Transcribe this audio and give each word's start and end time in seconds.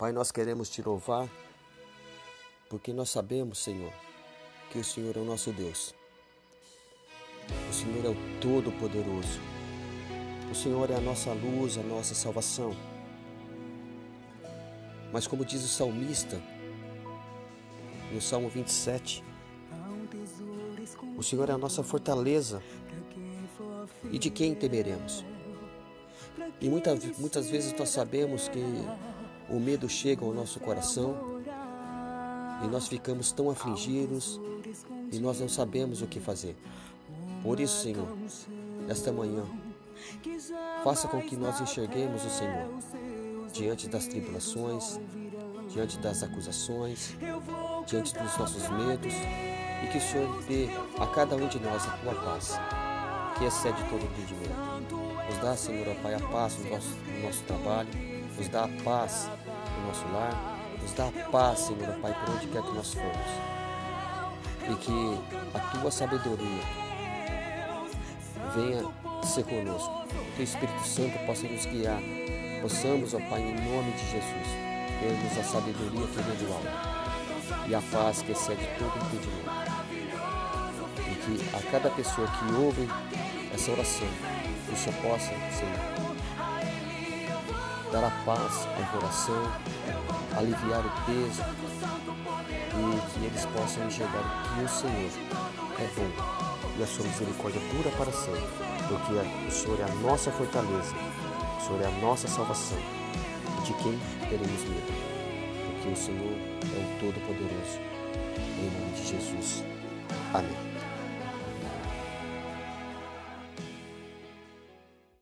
Pai, 0.00 0.12
nós 0.12 0.32
queremos 0.32 0.70
te 0.70 0.80
louvar 0.80 1.28
porque 2.70 2.90
nós 2.90 3.10
sabemos, 3.10 3.58
Senhor, 3.58 3.92
que 4.70 4.78
o 4.78 4.82
Senhor 4.82 5.14
é 5.14 5.20
o 5.20 5.26
nosso 5.26 5.52
Deus. 5.52 5.94
O 7.68 7.72
Senhor 7.74 8.06
é 8.06 8.08
o 8.08 8.16
Todo-Poderoso. 8.40 9.38
O 10.50 10.54
Senhor 10.54 10.90
é 10.90 10.94
a 10.94 11.00
nossa 11.02 11.34
luz, 11.34 11.76
a 11.76 11.82
nossa 11.82 12.14
salvação. 12.14 12.74
Mas, 15.12 15.26
como 15.26 15.44
diz 15.44 15.62
o 15.62 15.68
salmista, 15.68 16.40
no 18.10 18.22
Salmo 18.22 18.48
27, 18.48 19.22
o 21.14 21.22
Senhor 21.22 21.50
é 21.50 21.52
a 21.52 21.58
nossa 21.58 21.82
fortaleza 21.82 22.62
e 24.10 24.18
de 24.18 24.30
quem 24.30 24.54
temeremos? 24.54 25.26
E 26.58 26.70
muitas, 26.70 27.04
muitas 27.18 27.50
vezes 27.50 27.78
nós 27.78 27.90
sabemos 27.90 28.48
que 28.48 28.64
o 29.50 29.58
medo 29.58 29.88
chega 29.88 30.24
ao 30.24 30.32
nosso 30.32 30.60
coração 30.60 31.42
e 32.64 32.68
nós 32.68 32.88
ficamos 32.88 33.32
tão 33.32 33.50
afligidos 33.50 34.40
e 35.12 35.18
nós 35.18 35.40
não 35.40 35.48
sabemos 35.48 36.02
o 36.02 36.06
que 36.06 36.20
fazer. 36.20 36.56
Por 37.42 37.58
isso, 37.58 37.82
Senhor, 37.82 38.08
nesta 38.86 39.12
manhã, 39.12 39.44
faça 40.84 41.08
com 41.08 41.20
que 41.22 41.36
nós 41.36 41.60
enxerguemos 41.60 42.24
o 42.24 42.30
Senhor 42.30 42.68
diante 43.52 43.88
das 43.88 44.06
tribulações, 44.06 45.00
diante 45.68 45.98
das 45.98 46.22
acusações, 46.22 47.16
diante 47.86 48.14
dos 48.14 48.36
nossos 48.38 48.68
medos 48.68 49.14
e 49.82 49.86
que 49.88 49.98
o 49.98 50.00
Senhor 50.00 50.42
dê 50.44 50.68
a 50.98 51.06
cada 51.06 51.36
um 51.36 51.48
de 51.48 51.58
nós 51.58 51.86
a 51.86 51.90
tua 51.98 52.14
paz, 52.14 52.60
que 53.38 53.44
excede 53.44 53.82
todo 53.88 54.04
entendimento. 54.04 54.96
Nos 55.26 55.38
dá, 55.38 55.56
Senhor, 55.56 55.88
ó 55.88 56.02
Pai, 56.02 56.14
a 56.14 56.20
paz 56.20 56.58
no 56.58 56.70
nosso, 56.70 56.88
no 56.88 57.22
nosso 57.22 57.42
trabalho, 57.44 57.88
nos 58.40 58.48
dá 58.48 58.64
a 58.64 58.68
paz 58.82 59.28
no 59.76 59.86
nosso 59.88 60.06
lar, 60.14 60.58
nos 60.80 60.92
dá 60.94 61.08
a 61.08 61.30
paz, 61.30 61.58
Senhor, 61.58 61.94
Pai, 62.00 62.16
por 62.24 62.34
onde 62.34 62.46
quer 62.46 62.62
que 62.62 62.72
nós 62.72 62.94
formos. 62.94 63.30
E 64.66 64.74
que 64.76 65.18
a 65.54 65.60
tua 65.78 65.90
sabedoria 65.90 66.62
venha 68.54 68.82
ser 69.22 69.44
conosco, 69.44 70.06
que 70.34 70.40
o 70.40 70.42
Espírito 70.42 70.86
Santo 70.86 71.18
possa 71.26 71.46
nos 71.46 71.66
guiar, 71.66 72.00
possamos, 72.62 73.12
ó 73.12 73.18
Pai, 73.28 73.42
em 73.42 73.54
nome 73.56 73.92
de 73.92 74.10
Jesus, 74.10 74.48
termos 75.00 75.38
a 75.38 75.44
sabedoria 75.44 76.06
que 76.06 76.22
vem 76.22 76.36
do 76.36 76.54
alto 76.54 77.68
e 77.68 77.74
a 77.74 77.82
paz 77.92 78.22
que 78.22 78.32
excede 78.32 78.66
todo 78.78 78.96
entendimento. 79.04 79.50
E 80.98 81.14
que 81.14 81.56
a 81.56 81.70
cada 81.70 81.90
pessoa 81.90 82.26
que 82.26 82.54
ouve 82.54 82.88
essa 83.52 83.70
oração, 83.70 84.08
o 84.72 84.76
Senhor 84.76 84.96
possa, 85.02 85.28
Senhor, 85.28 86.09
dar 87.92 88.04
a 88.04 88.10
paz 88.24 88.68
ao 88.76 88.92
coração, 88.92 89.52
aliviar 90.36 90.80
o 90.80 90.90
peso 91.06 91.42
e 92.72 93.10
que 93.12 93.24
eles 93.26 93.44
possam 93.46 93.86
enxergar 93.86 94.44
que 94.44 94.64
o 94.64 94.68
Senhor 94.68 95.10
é 95.78 95.88
bom 95.96 96.40
e 96.78 96.82
a 96.82 96.86
sua 96.86 97.04
misericórdia 97.04 97.60
dura 97.72 97.90
para 97.96 98.12
sempre, 98.12 98.48
porque 98.88 99.12
o 99.48 99.50
Senhor 99.50 99.80
é 99.80 99.84
a 99.84 99.94
nossa 99.96 100.30
fortaleza, 100.30 100.94
o 101.58 101.64
Senhor 101.64 101.82
é 101.82 101.86
a 101.86 102.00
nossa 102.00 102.28
salvação. 102.28 102.78
De 103.64 103.74
quem 103.74 103.98
teremos 104.28 104.62
medo? 104.64 104.92
Porque 105.66 105.88
o 105.92 105.96
Senhor 105.96 106.32
é 106.32 106.78
o 106.78 107.00
Todo-Poderoso. 107.00 107.78
Em 108.58 108.70
nome 108.70 108.92
de 108.94 109.06
Jesus. 109.06 109.64
Amém. 110.32 110.69